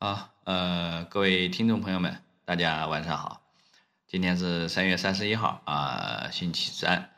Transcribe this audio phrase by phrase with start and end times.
[0.00, 3.42] 啊，呃，各位听众朋友们，大家晚上好。
[4.06, 7.10] 今天是三月三十一号啊，星期三。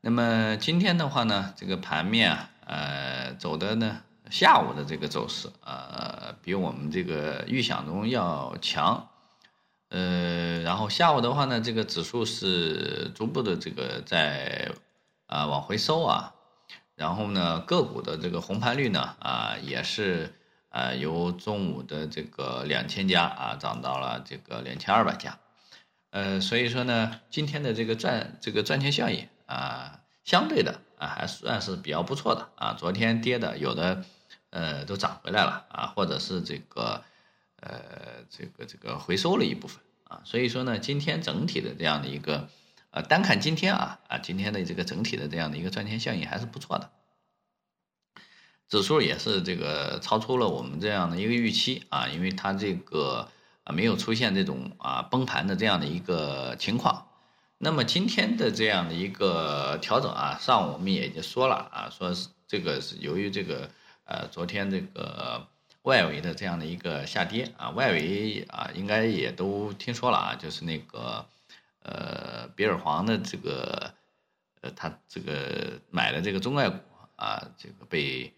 [0.00, 4.00] 那么今天的话呢，这个盘面啊，呃，走的呢，
[4.30, 9.10] 下午的这个走势，呃，比我们这个预想中要强。
[9.90, 14.72] 呃，然后下午的话呢，这个指数是逐步的这个在
[15.26, 16.32] 啊往回收啊。
[16.94, 20.34] 然后呢，个股的这个红盘率呢，啊，也是
[20.72, 25.38] 啊，由中午的这个两千家啊，涨到了这个两千二百家，
[26.10, 32.74] 呃，所以说呢，今天的这个赚这个赚钱效应啊，相对的啊，还算是比较不错的啊。
[32.74, 34.04] 昨天跌的有的
[34.50, 37.04] 呃都涨回来了啊，或者是这个
[37.60, 42.48] 呃这个这个回收了一部分啊，所以说呢，今天整体的这样的一个。
[42.94, 46.90] 呃，单看今天啊啊，今天的这个整体的这样的一个赚钱效应还是不错的，
[48.72, 53.28] 指数也是这个超出了我们这样的一个预期啊，因为它这个
[53.64, 57.06] 啊没有出现这种啊崩盘的这样的一个情况。
[57.58, 63.68] 那么今天的这样的一个调整啊，上午我们也已经说了啊，说是这个是由于这个
[64.06, 65.46] 呃昨天这个
[65.82, 71.26] 外围的这样的一个下跌啊，外围啊应该也都听说了啊，就是那个。
[71.84, 73.92] 呃，比尔黄的这个，
[74.60, 76.78] 呃，他这个买的这个中概股
[77.16, 78.32] 啊，这个被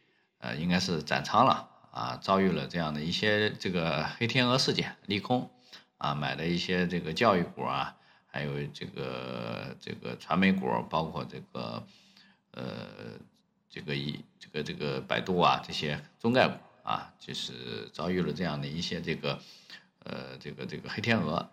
[0.45, 5.51] 呃，应该是斩仓了啊，遭遇了这样的一些这个黑天鹅事件利空
[5.97, 11.83] 啊，买的一些这个教育股啊，还有这个这个传媒股，包括这个
[12.51, 12.64] 呃，
[13.70, 19.39] 这个一这个这个百度啊这些中概股啊，就是遭遇了这样的一些这个
[20.05, 21.48] 呃，这个这个黑天鹅。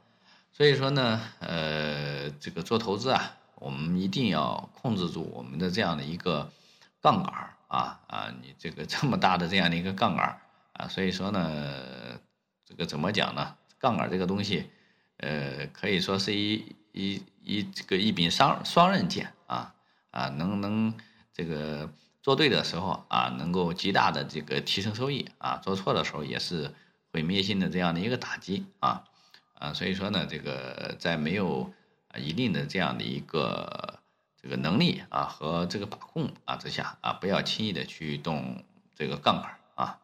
[0.52, 6.52] 所以说呢，呃，这个做投资啊，我们一定要控制住我们的这样的一个
[7.00, 10.41] 杠杆啊啊，你这个这么大的这样的一个杠杆
[10.73, 12.19] 啊，所以说呢，
[12.66, 13.55] 这个怎么讲呢？
[13.80, 14.69] 杠杆这个东西，
[15.17, 19.73] 呃，可以说是一一一这个一柄双双刃剑啊
[20.11, 20.93] 啊，能能
[21.33, 21.89] 这个
[22.21, 26.73] 做对的时候啊，能够极大的这个提升收益啊，做错的时候也是
[27.14, 29.05] 毁灭性的这样的一个打击啊。
[29.53, 31.71] 啊，所以说呢，这个在没有
[32.09, 34.01] 啊一定的这样的一个
[34.41, 38.63] 这个能力啊和这个把控啊之下啊，不要轻易的去动
[38.95, 39.99] 这个杠杆啊。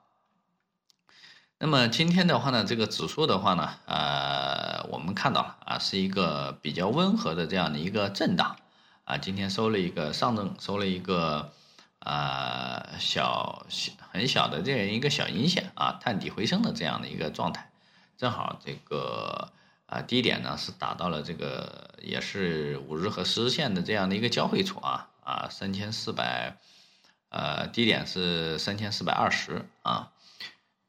[1.58, 8.58] 那么今天的话呢，这个指数的话呢，呃，我们看到了啊，是一个比较温和的这样的一个震荡
[9.06, 9.18] 啊。
[9.18, 11.52] 今天收了一个上证收了一个
[11.98, 17.72] 啊小小很小的这样一个小阴线啊，探底回升的这样的一个状态。
[18.18, 19.52] 正好这个
[19.88, 26.58] 啊低点呢是达到了这个也是五日和十日线的这样的一个交汇处啊啊三千四百，
[27.30, 30.12] 呃低点是三千四百二十啊，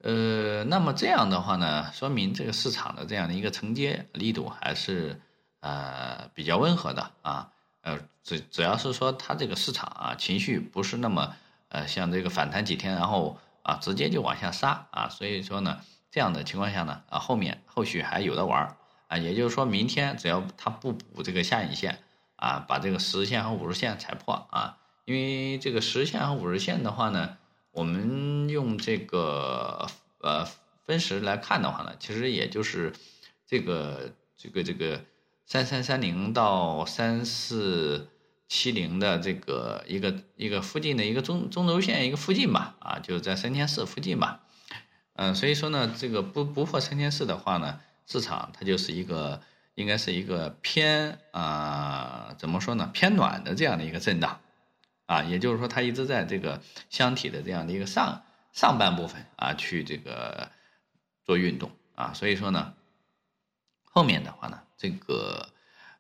[0.03, 5.21] 呃那么这样的话呢，说明这个市场的这样的一个承接力度还是
[5.61, 11.37] 呃比较温和的啊呃只只要是说它这个市场啊情绪不是那么
[11.69, 15.81] 呃像这个反弹几天然后啊直接就往下杀啊所以说呢。
[16.11, 18.77] 这样的情况下呢，啊，后面后续还有的玩儿
[19.09, 21.99] 啊，也就是说明天只要它不补这个下影线
[22.37, 27.37] 啊，把这个十日线和五日线踩破啊，因为这个十日线和五日线的话呢，
[27.73, 29.89] 我们用这个
[30.21, 30.47] 呃
[30.85, 32.93] 分时来看的话呢，其实也就是
[33.47, 35.05] 这个这个这个
[35.47, 38.09] 三三三零到三四
[38.47, 44.43] 七零的这个一个一个附近的一个中中轴线一个附近吧，啊，就是在三千四附近吧。
[45.15, 49.41] 嗯，所以说呢，这个不不破三千四的话呢，市场它就是一个
[49.75, 54.41] 应该是一个偏啊，怎么说呢，偏暖的这样的一个震荡，
[55.07, 60.51] 啊，也就是说它一直在这个箱体的这样的一个上上半部分啊去这个
[61.25, 62.75] 做运动啊，所以说呢，
[63.85, 65.51] 后面的话呢，这个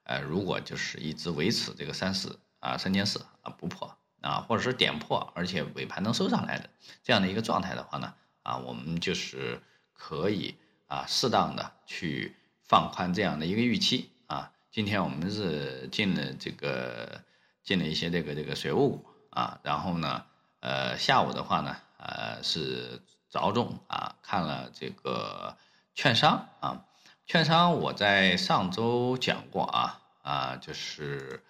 [0.05, 6.71] 呃如果就是一直维持这个三四啊三千四啊不破啊，或者是点破，而且尾盘能收上来的
[7.05, 8.15] 这样的一个状态的话呢。
[8.45, 9.61] 啊，我们就是
[9.93, 10.57] 可以
[10.89, 14.53] 啊，适当的去放宽这样的一个预期啊。
[14.73, 17.23] 今天我们是进了这个
[17.63, 20.25] 进了一些这个这个水务股啊，然后呢，
[20.61, 23.01] 呃，下午的话呢，呃，是
[23.31, 25.57] 着重啊看了这个
[25.95, 26.85] 券商啊，
[27.27, 31.45] 券商我在上周讲过啊啊，就是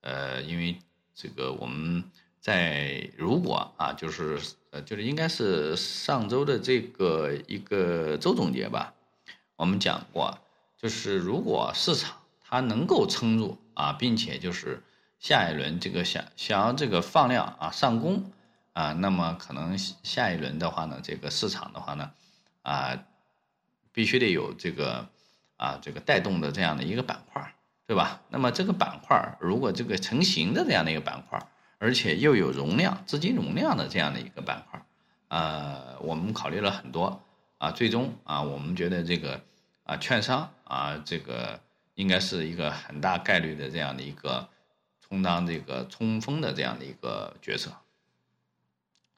[0.00, 0.78] 呃，因为
[1.14, 2.10] 这个我们。
[2.44, 4.38] 在如果啊，就是
[4.74, 8.92] 呃，就是应该是上周的这个一个周总结吧，
[9.54, 10.36] 我们讲过，
[10.76, 14.82] 就是如果市场它能够撑住啊，并且就是
[15.20, 18.32] 下一轮这个想想要这个放量啊上攻
[18.72, 22.10] 啊，那么可能下一轮的话呢，这个市场的话呢，
[22.62, 22.98] 啊，
[23.92, 25.06] 必须得有这个
[25.56, 27.54] 啊这个带动的这样的一个板块，
[27.86, 28.22] 对吧？
[28.28, 31.38] 那么这个板块如果这个成型的这样的一个板块，
[31.84, 34.82] 而且又有容量资金容量的这样的一个板块，
[35.28, 37.20] 呃，我们考虑了很多
[37.58, 39.38] 啊，最终啊，我们觉得这个
[39.82, 41.60] 啊券商啊这个
[41.94, 44.48] 应该是一个很大概率的这样的一个
[45.02, 47.70] 充当这个冲锋的这样的一个角色。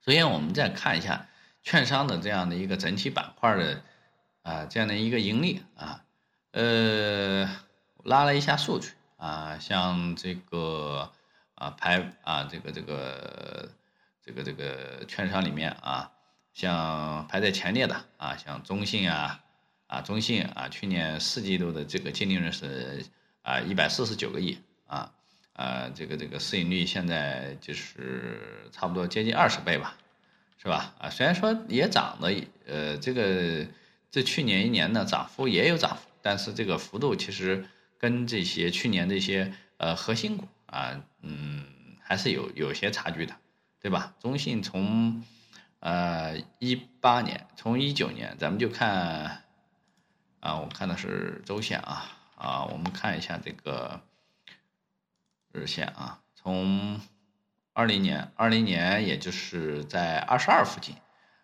[0.04, 1.28] 首先，我们再看一下
[1.62, 3.80] 券商的这样的一个整体板块的
[4.42, 6.02] 啊这样的一个盈利啊，
[6.50, 7.48] 呃，
[8.02, 11.12] 拉了一下数据啊，像这个
[11.56, 13.68] 啊排啊这个这个
[14.24, 16.10] 这个这个券商里面啊，
[16.54, 19.42] 像排在前列的啊，像中信啊
[19.88, 23.04] 啊中信啊，去年四季度的这个净利润是
[23.42, 25.12] 啊一百四十九个亿啊。
[25.58, 29.96] 啊，这个这个市盈率现在就是差不多接近二十倍吧，
[30.62, 30.94] 是吧？
[30.98, 32.28] 啊，虽然说也涨了，
[32.66, 33.66] 呃，这个
[34.10, 37.64] 这去年一年呢涨幅也有涨幅，但是这个幅度其实
[37.96, 41.64] 跟这些去年这些呃核心股啊，嗯，
[42.02, 43.34] 还是有有些差距的，
[43.80, 44.14] 对吧？
[44.20, 45.22] 中信从
[45.80, 49.44] 呃一八年，从一九年，咱们就看
[50.40, 52.04] 啊，我看的是周线啊
[52.36, 54.00] 啊，我们看一下这个。
[55.52, 57.00] 日线啊，从
[57.72, 60.94] 二零年，二零年也就是在二十二附近，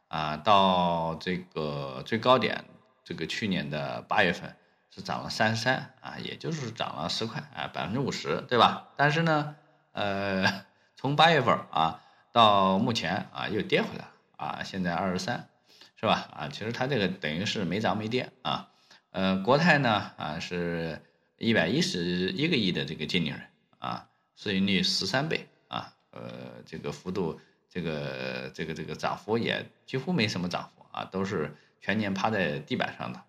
[0.08, 2.62] 啊，到这个最高点，
[3.04, 4.54] 这个去年的八月份
[4.94, 8.88] 是涨了三十三啊，也就是涨了十块啊，百分之五十，对吧？
[8.96, 9.56] 但是呢，
[9.92, 15.48] 呃，从八月份啊到目前啊又跌回来了啊，现在二十三，
[15.96, 16.28] 是吧？
[16.34, 18.68] 啊，其实它这个等于是没涨没跌啊，
[19.10, 21.00] 呃，国泰呢啊是
[21.38, 23.40] 一百一十一个亿的这个净利润。
[23.78, 24.06] 啊，
[24.36, 33.20] 市盈率十三倍啊，呃，这个幅度，这个这个这个涨幅也几乎没什么涨幅啊，都是全年趴在地板上的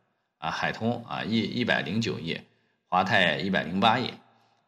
[0.43, 0.51] 啊。
[0.51, 2.41] 海通啊一一百零九亿，
[2.89, 4.13] 华泰一百零八亿，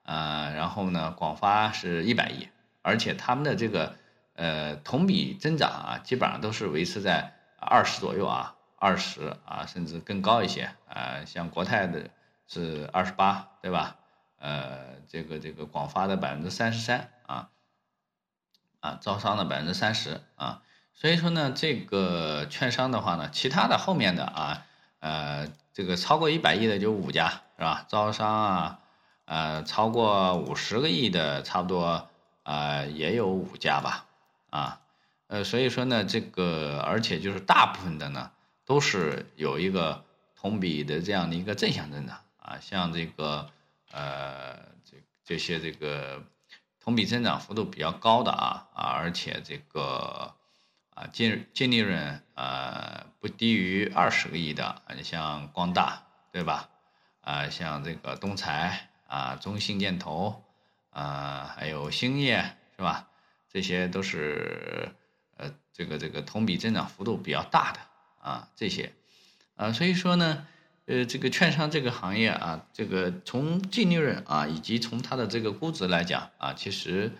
[0.03, 2.47] 啊，然后呢广发是一百亿，
[2.81, 3.95] 而且他们的这个
[4.35, 12.09] 呃同比增长啊，基本上都是维持在二十左右啊，二十啊甚至更高一些啊，像国泰的
[12.47, 13.97] 是二十八，对吧？
[14.37, 17.49] 呃，这个这个广发的百分之三十三啊，
[18.79, 20.61] 啊，招商的百分之三十啊，
[20.93, 24.67] 所以说呢，这个券商的话呢，其他的后面的啊，
[25.05, 27.85] 呃，这个超过一百亿的就五家是吧？
[27.87, 28.79] 招商啊，
[29.25, 32.07] 呃，超过五十个亿的差不多
[32.41, 34.07] 啊，也有五家吧，
[34.49, 34.81] 啊，
[35.27, 38.31] 呃，所以说呢，这个而且就是大部分的呢，
[38.65, 40.03] 都是有一个
[40.35, 43.49] 同比的这样的一个正向增长啊，像这个。
[43.91, 46.21] 呃，这这些这个
[46.81, 50.33] 同比增长幅度比较高的啊啊，而且这个
[50.95, 56.01] 啊净净利润呃不低于二十个亿的，你像光大
[56.31, 56.67] 对吧？
[57.21, 60.43] 啊，像这个东财啊、中信建投
[60.89, 63.07] 啊，还有兴业是吧？
[63.53, 64.89] 这些都是
[65.37, 67.79] 呃这个这个同比增长幅度比较大的
[68.19, 68.91] 啊这些
[69.55, 70.47] 啊，所以说呢。
[70.87, 77.11] 呃，这个券商这个行业啊，这个从净利润啊，以及从它的这个估值来讲啊，其实，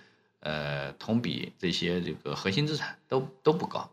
[0.46, 3.90] 呃，同比这些这个核心资产都都不高。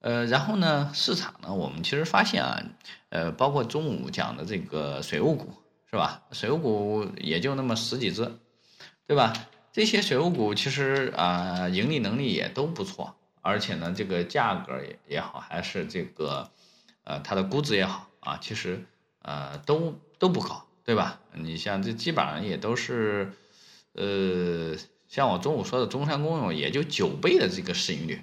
[0.00, 2.62] 呃，然后呢，市场呢，我们其实发现啊，
[3.10, 5.52] 呃，包括中午讲的这个水务股
[5.90, 6.22] 是吧？
[6.32, 8.38] 水务股也就那么十几只，
[9.06, 9.32] 对吧？
[9.72, 16.50] 这些水务股其实啊，盈利能力也都不错，而且呢，这个价格也也好，还是这个
[17.04, 18.08] 呃，它的估值也好。
[18.20, 18.84] 啊，其实，
[19.22, 21.20] 呃，都都不高，对吧？
[21.32, 23.30] 你像这基本上也都是，
[23.92, 24.74] 呃，
[25.08, 28.22] 像我中午说的中山公用，也就九倍的这个市盈率，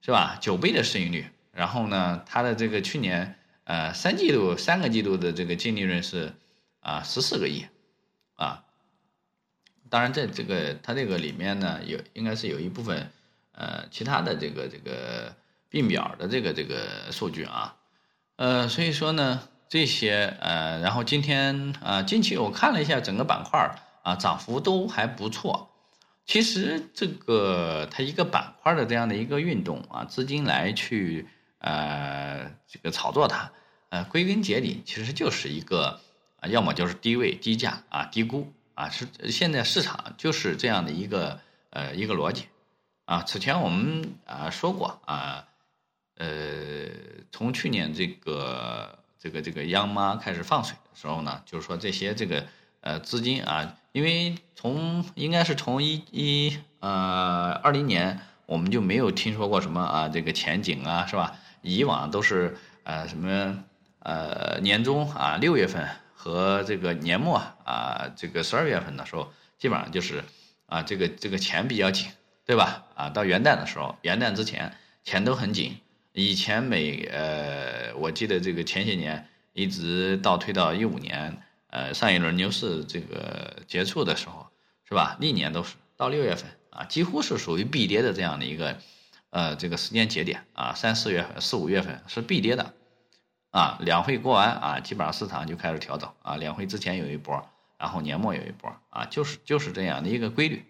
[0.00, 0.38] 是吧？
[0.40, 1.26] 九倍的市盈率。
[1.52, 6.32] 然后呢，它的这个去年，呃，三季度三个季度的这个净利润是
[6.80, 7.64] 啊十四个亿，
[8.34, 8.64] 啊，
[9.88, 13.08] 当然在这个它这个里面呢，有应该是有一部分，
[13.52, 15.32] 呃，其他的这个这个
[15.68, 17.76] 并表的这个这个数据啊。
[18.34, 25.70] 呃，所以说呢，这些呃，然后今天啊，近期我看了一下整个板块啊，涨幅都还不错。
[26.26, 31.28] 其实这个它一个板块的这样的一个运动啊，资金来去
[31.58, 33.52] 呃这个炒作它，
[33.90, 36.00] 呃，归根结底其实就是一个
[36.40, 41.40] 啊，要么就是低位低价啊，低估啊，是现在市场就是这样的一个
[41.70, 42.46] 呃一个逻辑
[43.04, 43.22] 啊。
[43.22, 45.48] 此前我们啊说过啊。
[46.16, 46.86] 呃，
[47.32, 52.46] 从去年这个这个这个央妈开始放水的时候呢，就是说这些这个
[52.82, 61.36] 呃资金啊，因为从应该是从一一呃二零年我们就没有听说过什么啊这个前景啊是吧？
[61.62, 63.62] 以往都是呃什么
[64.00, 70.24] 呃年中啊六月份和这个年末啊这个十二月份的时候，基本上就是
[70.66, 72.08] 啊这个这个钱比较紧，
[72.44, 72.86] 对吧？
[72.96, 75.76] 啊到元旦的时候，元旦之前钱都很紧。
[76.14, 81.43] 以前每呃我记得这个前些年一直倒推到一五年，
[81.74, 84.46] 呃上一轮牛市这个结束的时候，
[84.88, 85.16] 是吧？
[85.20, 88.78] 历年都是到六月份啊，几乎是属于必跌的这样的一个。
[89.36, 92.72] 呃，这个时间节点啊，三四月份、四五月份是必跌的，
[93.50, 97.44] 啊，两会过完啊，基本上市场就开始调整啊，两会之前有一波，
[97.76, 100.64] 然后年末有一波啊，就是就是这样的一个规律。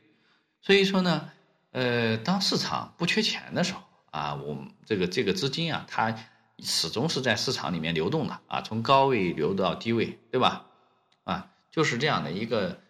[0.62, 1.30] 所以说呢，
[1.72, 6.16] 呃，当市场不缺钱的时候啊，我们这个这个资金啊，它
[6.60, 10.64] 始终是在市场里面流动的啊，从高位流到低位，对吧？
[11.24, 12.80] 啊，就是这样的一个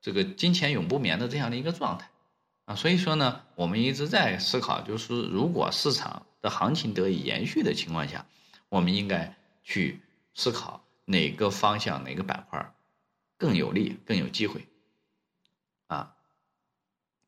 [0.00, 2.08] 这个金钱永不眠的这样的一个状态。
[2.64, 8.24] 啊，所以说呢，我们一直在思考，就是如果市场的行情得以延续的情况下，
[8.68, 10.00] 我们应该去
[10.34, 12.72] 思考哪个方向、哪个板块
[13.36, 14.66] 更有利、更有机会。
[15.88, 16.14] 啊，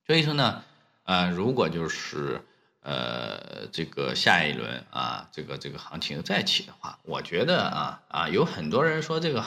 [0.06, 0.64] 所以说呢，
[1.02, 2.40] 呃，如果就是
[2.80, 9.44] 呃这个下一轮啊，这个这个行情再起的话，我觉得啊啊，有很多人说这个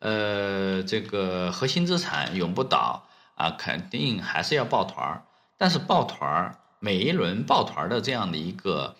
[0.00, 3.06] 呃这个核心资产永不倒。
[3.36, 5.24] 啊，肯定还是要抱团儿，
[5.56, 8.94] 但是抱团儿每一轮抱团儿的这样的一个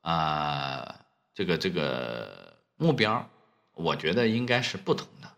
[0.00, 0.94] 啊，
[1.34, 3.28] 这个这个目标，
[3.74, 5.28] 我觉得应该是不同的，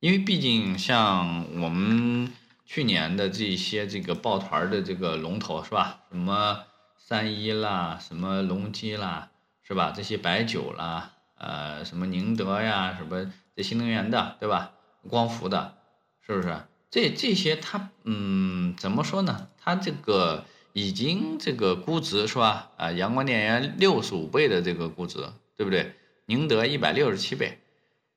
[0.00, 2.32] 因为毕竟像我们
[2.64, 6.00] 去年的这些这个抱团儿的这个龙头是吧？
[6.10, 6.64] 什么
[6.98, 9.30] 三一啦，什么隆基啦，
[9.62, 9.92] 是吧？
[9.94, 14.72] 这些白酒啦，呃，什么宁德呀，什么这新能源的，对吧？
[15.08, 15.78] 光伏的，
[16.20, 16.60] 是不是？
[16.90, 19.48] 这这些它嗯怎么说呢？
[19.58, 22.70] 它这个已经这个估值是吧？
[22.76, 25.94] 啊，阳光电源六十五倍的这个估值，对不对？
[26.26, 27.58] 宁德一百六十七倍，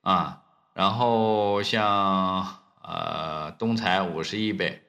[0.01, 0.43] 啊，
[0.74, 4.81] 然后像呃东财五十一倍，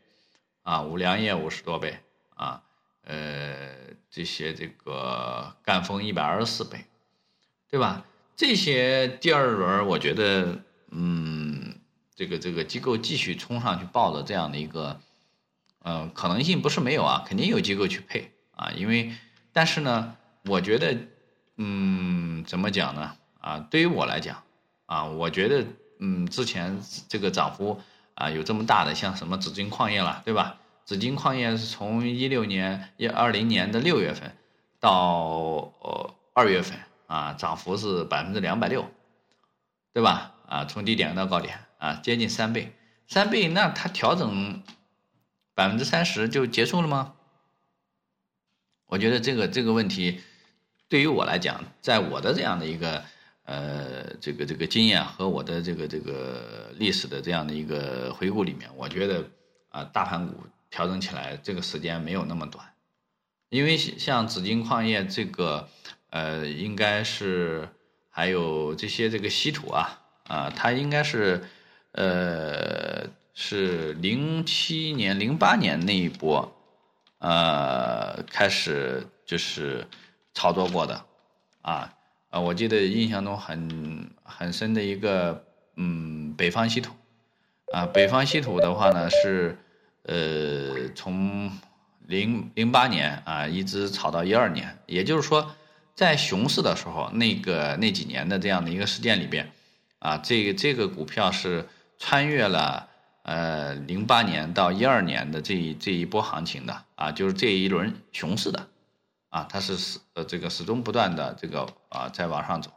[0.62, 2.00] 啊五粮液五十多倍，
[2.34, 2.62] 啊
[3.04, 3.68] 呃
[4.10, 6.86] 这些这个赣锋一百二十四倍，
[7.68, 8.04] 对吧？
[8.40, 10.58] 这些第二轮我觉得
[10.92, 11.74] 嗯。
[12.16, 15.00] 这个这个机构继续冲上去报的这样的一个，
[15.78, 19.14] 呃，可能性不是没有啊，肯定有机构去配啊，因为，
[19.54, 20.94] 但是呢，我觉得，
[21.56, 23.16] 嗯，怎么讲呢？
[23.40, 24.42] 啊，对于我来讲，
[24.84, 25.64] 啊，我觉得，
[26.00, 26.78] 嗯，之前
[27.08, 27.80] 这个涨幅
[28.16, 30.58] 啊有这么大的，像什么紫金矿业了，对吧？
[30.84, 34.36] 紫金矿业是从一六年一二零年的六月份
[34.78, 36.78] 到呃二月份
[37.10, 38.88] 啊，涨幅是百分之两百六，
[39.92, 40.34] 对吧？
[40.46, 41.58] 啊，从低点到高点。
[41.78, 42.76] 啊，接近三倍，
[43.08, 44.62] 三倍，那它调整
[45.54, 47.14] 百分之三十就结束了吗？
[48.84, 50.20] 我觉得这个这个问题，
[50.90, 53.02] 对于我来讲，在我的这样的一个
[53.44, 59.24] 呃这个这个经验和我的这个这个历史的这样的一个回顾里面，我觉得
[59.70, 60.34] 啊，大盘股
[60.68, 62.74] 调整起来这个时间没有那么短，
[63.48, 65.66] 因为像紫金矿业这个
[66.10, 67.68] 呃，应该是
[68.10, 71.42] 还有这些这个稀土啊啊，它应该是。
[71.92, 76.56] 呃，是零七年、零八年那一波，
[77.18, 79.84] 呃，开始就是
[80.32, 81.04] 炒作过的，
[81.62, 81.92] 啊，
[82.30, 86.94] 啊，我记得印象中很很深的一个，嗯，北方稀土，
[87.72, 89.58] 啊，北方稀土的话呢是，
[90.04, 91.50] 呃，从
[92.06, 95.56] 零零八年啊一直炒到一二年，也就是说，
[95.94, 99.52] 在熊市的时候，那个那几年的这样的一个事件里边，
[99.98, 101.68] 啊，这个这个股票是。
[102.02, 102.88] 穿越了
[103.24, 108.68] 呃零八年到一二年的这一这一波行情的啊，就是这一轮熊市的
[109.28, 112.70] 啊，它是始呃这个始终不断的这个啊在往上走，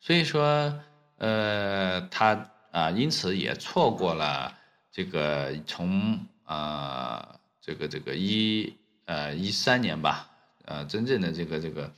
[0.00, 0.74] 所以说
[1.18, 4.56] 呃它啊因此也错过了
[4.90, 8.74] 这个从啊这个这个一
[9.04, 10.30] 呃一三年吧
[10.64, 11.92] 呃真正的这个这个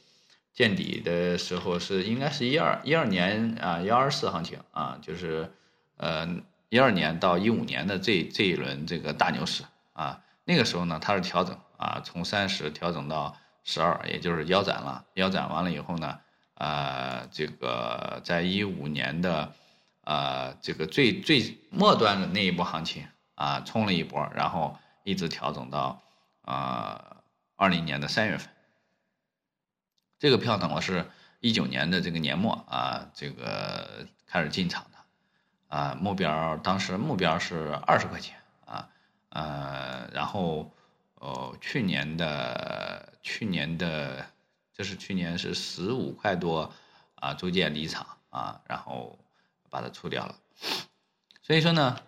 [0.59, 5.55] 见底的时候是应该是一二一二年啊幺二四行情啊就是。
[6.01, 6.29] 呃，
[6.69, 15.05] 一二年到一五年的这这一轮这个大牛市啊，那个时候呢，它是调整啊，从三十调整到十二，也就是腰斩了。
[15.15, 16.21] 腰斩完了以后呢，
[16.55, 19.53] 啊，这个在一五年的
[20.05, 26.01] 啊这个最最末端的那一波行情啊，冲了一波，然后一直调整到
[26.43, 27.17] 啊
[27.57, 28.49] 二零年的三月份。
[30.19, 31.07] 这个票呢，我是
[31.39, 34.99] 一九年的这个年末啊，这个开始进场的。
[35.69, 38.89] 啊，目标当时目标是二十块钱啊，
[39.29, 40.73] 呃，然后
[41.17, 44.27] 呃，去年的去年的，
[44.75, 46.73] 这是去年是十五块多，
[47.15, 49.17] 啊逐渐离场啊，然后
[49.71, 50.35] 把它出掉了。
[51.43, 52.01] 所以说呢，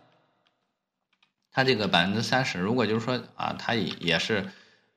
[1.53, 4.51] 它这个百分之三十，如果就是说啊，它也是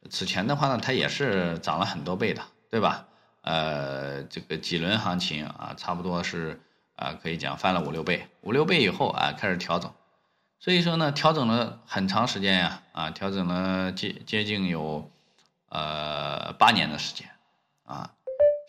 [0.10, 2.42] 此前的话呢，它也是涨了很多倍的，
[2.74, 3.06] 对吧？
[3.42, 6.60] 呃，这个几轮行情啊，差不多是
[6.96, 9.94] 啊，可以讲翻了五六倍，五六倍以后啊，开始调整。
[10.60, 15.08] 所以说呢，调整了很长时间呀，啊，调整了接接近有
[15.70, 17.30] 呃八年的时间
[17.86, 18.10] 啊。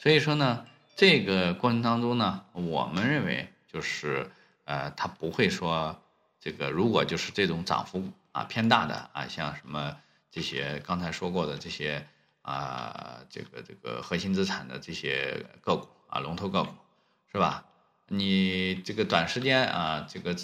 [0.02, 4.30] 所以说呢，这个过程当中呢，我们认为就是
[4.66, 5.98] 呃，它不会说
[6.38, 9.96] 这个如果就是这种涨幅啊偏大的啊，像什么
[10.30, 12.06] 这些刚才说过的这些。
[12.44, 16.70] 啊，这个这个核心资产的这些个股啊，龙头个股，
[17.32, 17.64] 是吧？
[18.08, 20.36] 你这个短时间啊，这个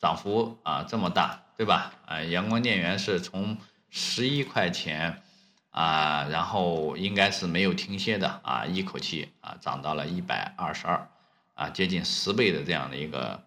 [0.00, 1.92] 涨幅啊这么大，对吧？
[2.06, 3.56] 啊，阳光电源是从
[3.88, 5.22] 十一块钱
[5.70, 11.08] 啊，然后应该是没有停歇的啊，一口气啊涨到了一百二十二，
[11.54, 13.40] 啊，接近十倍的这样的一个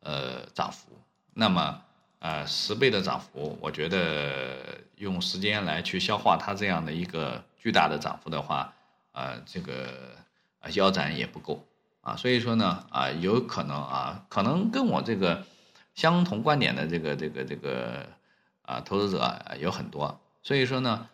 [0.00, 1.00] 呃涨幅。
[1.32, 1.85] 那么。
[2.18, 8.72] 呃，十倍的涨幅，我觉得用时间来去消化它这样的一个巨大的涨幅的话，
[9.12, 10.16] 呃，这个
[10.72, 11.64] 腰斩也不够
[12.00, 12.16] 啊。
[12.16, 15.44] 所以说呢，啊，有可能啊，可能跟我这个
[15.94, 18.06] 相同观点的这个这个这个
[18.62, 20.18] 啊投资者有很多。
[20.42, 21.08] 所以说呢，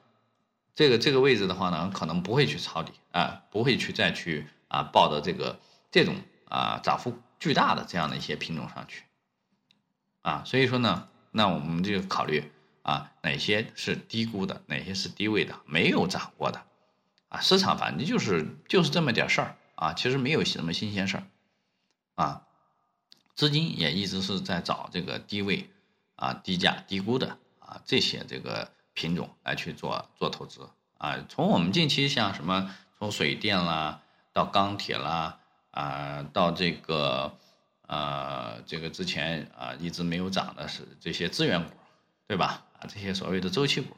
[0.74, 5.58] 这个这个位置的话呢，可能不会去抄底啊，不会去再去啊抱的这个
[5.90, 6.14] 这种
[6.48, 9.02] 啊涨幅巨大的这样的一些品种上去。
[10.22, 12.50] 啊，所以说呢，那我们就考虑
[12.82, 16.62] 啊，哪些是低估的，哪些是低位的，没有涨过的，
[17.28, 21.24] 啊，市场反正就是就是这么点事儿啊，其实没有什么新鲜事儿，
[22.14, 22.42] 啊，
[23.34, 25.68] 资金也一直是在找这个低位
[26.14, 31.18] 啊、低价、低估的啊这些这个品种来去做做投资啊。
[31.28, 34.02] 从我们近期像什么，从水电啦
[34.32, 35.40] 到钢铁啦
[35.72, 37.36] 啊，到这个。
[37.88, 41.70] 呃，这个之前啊一直没有涨的是这些资源股，
[42.26, 42.64] 对吧？
[42.78, 43.94] 啊，这些所谓的周期股，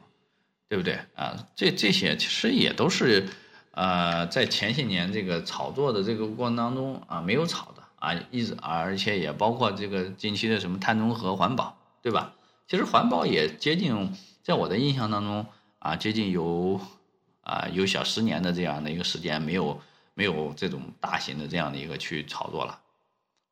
[0.67, 0.99] 对不对？
[1.15, 3.27] 啊，这这些其实也都是，
[3.71, 12.33] 呃，在前些年这个炒作的这个过程当中啊，没有炒的啊，一直而且也包括这个近期的什么碳中和、环保，对吧？
[12.67, 14.11] 其实环保也接近，
[14.43, 15.45] 在我的印象当中
[15.79, 16.81] 啊，接近有
[17.41, 19.79] 啊有小十年的这样的一个时间，没有
[20.15, 22.81] 没有这种大型的这样的一个去炒作了。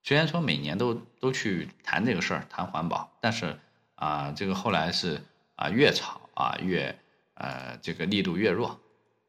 [0.05, 3.57] 虽然说每年都都去谈这个事儿，谈环保，但是
[3.95, 5.21] 啊，这个后来是
[5.55, 6.99] 啊越炒啊越
[7.35, 8.81] 呃这个力度越弱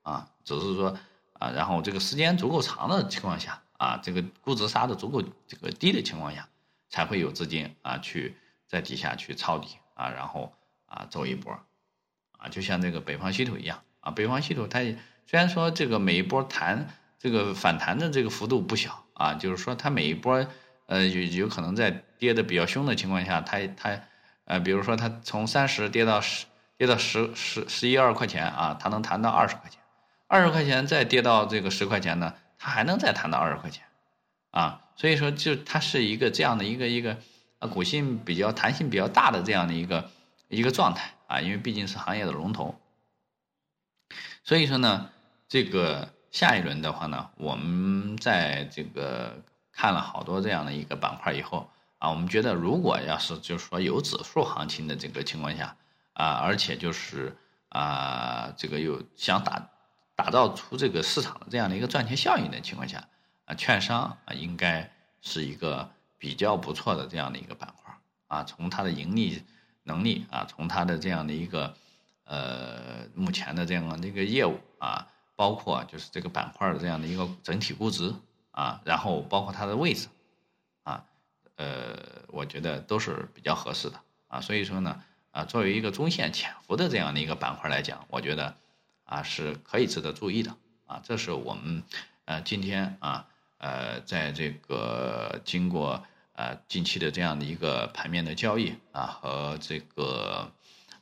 [0.02, 0.98] 啊，只是说
[1.34, 6.48] 啊，然后这个时间足够长的情况下啊，这个估值杀的足够这个低的情况下，
[6.88, 8.34] 才会有资金啊去
[8.66, 10.52] 在底下去抄底啊，然后
[10.86, 11.56] 啊走一波
[12.36, 16.88] 啊，就像这个北方稀土一样啊，北方稀土它虽然说这个每一波弹
[17.20, 20.44] 这个反弹的这个幅度不小啊，就是说它每一波。
[20.86, 24.00] 呃，有有可能在跌的比较凶的情况下，它它，
[24.44, 26.44] 呃，比如说它从三十跌到十，
[26.76, 29.80] 跌到十十十一二块钱啊，它能弹到二十块钱，
[30.26, 33.82] 二十块钱再跌到这个十块钱呢，它还能再弹到二十块钱，
[34.50, 37.16] 啊，所以说就它是一个这样的一个一个，
[37.60, 40.10] 呃，股性比较弹性比较大的这样的一个
[40.48, 42.78] 一个状态啊，因为毕竟是行业的龙头，
[44.42, 45.08] 所以说呢，
[45.48, 49.42] 这个下一轮的话呢，我们在这个。
[49.74, 55.76] 看了好多这样的一个板块以后啊，我们觉得如果要是就是说有指数行情的这个情况下
[56.12, 57.36] 啊，而且就是
[57.70, 59.68] 啊这个又想打
[60.14, 63.08] 打造出这个市场的这样的一个赚钱效应的情况下
[63.46, 67.92] 啊，券商啊应该是一个比较不错的这样的一个板块
[68.28, 69.42] 啊，从它的盈利
[69.82, 71.74] 能力啊，从它的这样的一个
[72.24, 78.14] 呃目前的这样的一个业务啊，包括就是这个板块的这样的一个整体估值。
[78.54, 80.06] 啊，然后包括它的位置，
[80.84, 81.04] 啊，
[81.56, 88.54] 呃，我觉得都是比较合适的啊，所以说呢，啊，作为一个中线潜伏的这样的一个板块来讲，我觉得
[89.02, 90.54] 啊是可以值得注意的
[90.86, 91.82] 啊，这是我们
[92.26, 93.26] 呃今天啊
[93.58, 100.52] 呃在这个经过呃近期的这样的一个盘面的交易啊和这个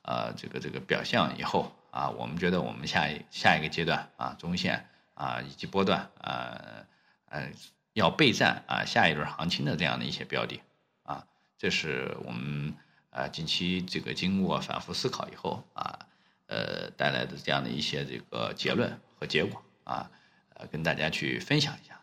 [0.01, 6.87] 呃这个这个表象以后啊，我们觉得我们下一下一个阶段啊中线啊以及波段啊。
[7.33, 7.51] 呃，
[7.95, 10.61] 要备战啊，下一轮行情的这样的一些标的，
[11.03, 11.25] 啊，
[11.57, 12.75] 这是我们
[13.09, 15.99] 呃近期这个经过反复思考以后啊，
[16.47, 20.11] 呃带来的这样的一些这个结论和结果啊，
[20.57, 22.01] 呃跟大家去分享一下。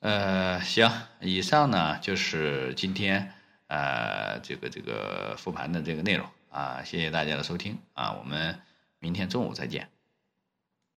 [0.00, 3.34] 呃，行，以上呢就是今天
[3.66, 8.58] 呃这个这个复盘的这个内容啊，谢谢大家的收听啊，我们
[8.98, 9.97] 明天中午再见。